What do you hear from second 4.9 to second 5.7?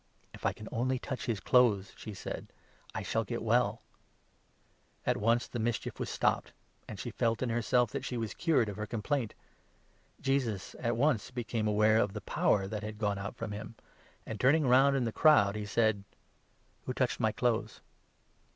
At once the